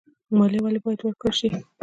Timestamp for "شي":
1.39-1.49